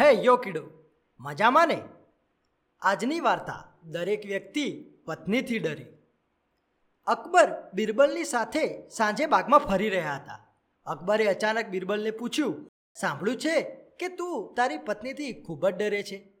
[0.00, 0.62] હે યો કીડો,
[1.20, 1.82] મજામાં ને?
[2.82, 5.86] આજની વાર્તા દરેક વ્યક્તિ પત્નીથી ડરે.
[7.06, 10.54] અકબર બિરબલની સાથે સાંજે બાગમાં ફરી રહ્યા હતા.
[10.86, 13.60] અકબરે અચાનક બિરબલને પૂછ્યું, સાંભળ્યું છે
[13.98, 16.32] કે તું તારી પત્નીથી ખૂબ જ ડરે છે?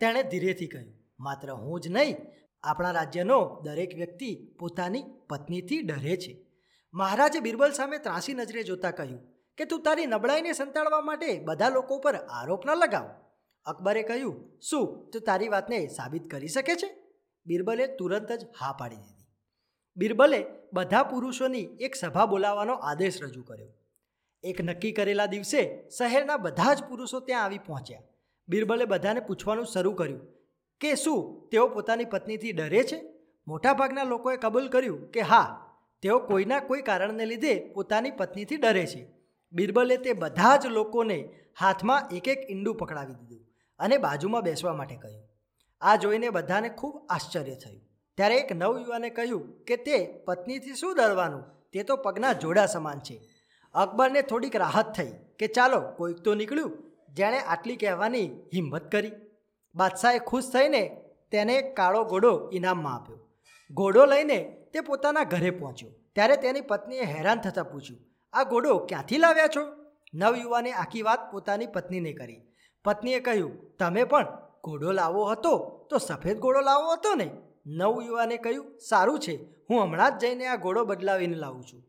[0.00, 2.16] તેણે ધીરેથી કહ્યું, માત્ર હું જ નહીં,
[2.62, 6.46] આપણા રાજ્યનો દરેક વ્યક્તિ પોતાની પત્નીથી ડરે છે.
[6.94, 11.98] મહારાજે બિરબલ સામે ત્રાસી નજરે જોતા કહ્યું કે તું તારી નબળાઈને સંતાડવા માટે બધા લોકો
[11.98, 13.06] પર આરોપ ન લગાવ.
[13.66, 16.88] અકબરે કહ્યું, શું તું તારી વાતને સાબિત કરી શકે છે?
[17.46, 19.26] બિરબલે તુરંત જ હા પાડી દીધી.
[19.96, 20.40] બિરબલે
[20.72, 23.70] બધા પુરુષોની એક સભા બોલાવવાનો આદેશ રજૂ કર્યો.
[24.44, 25.60] એક નક્કી કરેલા દિવસે
[25.98, 28.06] શહેરના બધા જ પુરુષો ત્યાં આવી પહોંચ્યા.
[28.48, 30.20] બિરબલે બધાને પૂછવાનું શરૂ કર્યું,
[30.80, 32.98] કે શું તેઓ પોતાની પત્નીથી ડરે છે?
[33.46, 35.46] મોટાભાગના લોકોએ કબૂલ કર્યું કે હા,
[36.02, 39.17] તેઓ કોઈના કોઈ કારણને લીધે પોતાની પત્નીથી ડરે છે.
[39.52, 41.30] બિરબલે તે બધા જ લોકોને
[41.60, 43.46] હાથમાં એક એક ઈંડું પકડાવી દીધું
[43.78, 45.28] અને બાજુમાં બેસવા માટે કહ્યું.
[45.80, 47.80] આ જોઈને બધાને ખૂબ આશ્ચર્ય થયું.
[48.16, 51.42] ત્યારે એક નવયુવાને કહ્યું કે, તે પત્નીથી શું ડરવાનું?
[51.72, 53.20] તે તો પગના જોડા સમાન છે.
[53.74, 56.92] અકબરને થોડીક રાહત થઈ કે, ચાલો, કોઈક તો નીકળ્યું.
[57.14, 59.12] જેણે આટલી કહેવાની હિંમત કરી.
[59.74, 63.28] બાદશાહે ખુશ થઈને તેને કાળો ઘોડો ઇનામમાં આપ્યો.
[63.70, 65.90] ઘોડો લઈને તે પોતાના ઘરે પહોંચ્યો.
[65.90, 68.00] ત્યારે તેની પત્નીએ હેરાન થતાં પૂછ્યું
[68.32, 69.62] આ ઘોડો ક્યાંથી લાવ્યા છો?
[70.14, 72.42] નવયુવાને આખી વાત પોતાની પત્નીને કરી.
[72.84, 74.26] પત્નીએ કહ્યું, તમે પણ
[74.64, 77.30] ઘોડો લાવવો હતો તો સફેદ ઘોડો લાવવો હતો ને?
[77.66, 79.34] નવયુવાને કહ્યું, સારું છે,
[79.70, 81.82] હું હમણાં જ જઈને આ ઘોડો બદલાવીને લાવું છું.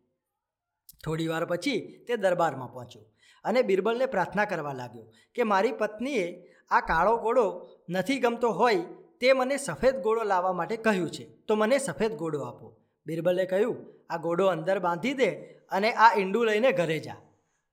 [1.04, 3.02] થોડી વાર પછી તે દરબારમાં પહોંચ્યો
[3.44, 7.46] અને બિરબલને પ્રાર્થના કરવા લાગ્યો કે, મારી પત્નીએ આ કાળો ઘોડો
[7.90, 8.86] નથી ગમતો હોય
[9.20, 12.78] તે મને સફેદ ઘોડો લાવવા માટે કહ્યું છે, તો મને સફેદ ઘોડો આપો.
[13.10, 13.78] બિરબલે કહ્યું,
[14.14, 15.30] આ ઘોડો અંદર બાંધી દે
[15.72, 17.20] અને આ ઈંડું લઈને ઘરે જા.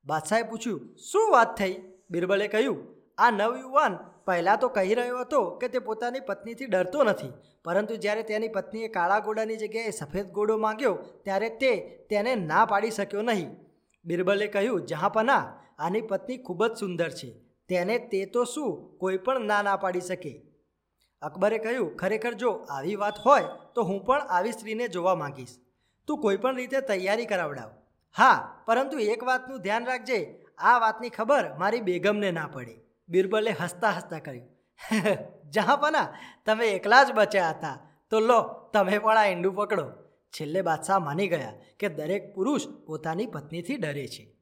[0.05, 1.75] બાદશાહે પૂછ્યું, શું વાત થઈ?
[2.13, 2.79] બિરબલે કહ્યું,
[3.19, 3.95] આ નવયુવાન
[4.27, 7.33] પહેલાં તો કહી રહ્યો હતો કે તે પોતાની પત્નીથી ડરતો નથી,
[7.65, 11.73] પરંતુ જ્યારે તેની પત્નીએ કાળા ઘોડાની જગ્યાએ સફેદ ઘોડો માંગ્યો, ત્યારે તે
[12.11, 13.51] તેને ના પાડી શક્યો નહીં.
[14.05, 15.43] બિરબલે કહ્યું જહાંપના
[15.85, 17.31] આની પત્ની ખૂબ જ સુંદર છે,
[17.69, 18.71] તેને તે તો શું
[19.01, 20.33] કોઈ પણ ના ના પાડી શકે.
[21.23, 23.45] અકબરે કહ્યું, ખરેખર જો આવી વાત હોય
[23.75, 25.57] તો હું પણ આવી સ્ત્રીને જોવા માંગીશ.
[26.07, 27.71] તું કોઈ પણ રીતે તૈયારી કરાવડાવ.
[28.17, 30.45] હા, પરંતુ એક વાતનું ધ્યાન રાખજે.
[30.59, 32.81] આ વાતની ખબર મારી બેગમને ના પડે.
[33.09, 34.57] બિરબલે હસતા હસતા કહ્યું
[35.51, 36.15] જહાંપના,
[36.47, 37.79] તમે એકલા જ બચ્યા હતા.
[38.11, 39.87] તો લો, તમે પણ આ ઈંડું પકડો.
[40.31, 44.37] છેલ્લે બાદશાહ માની ગયા કે દરેક પુરુષ પોતાની પત્નીથી ડરે છે.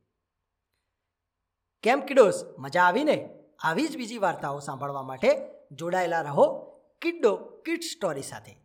[1.83, 3.29] કેમ કિડોસ, મજા આવીને?
[3.65, 5.31] આવી જ બીજી વાર્તાઓ સાંભળવા માટે
[5.73, 6.47] જોડાયેલા રહો
[7.03, 8.64] કિડ્ડો કિડ સ્ટોરી સાથે.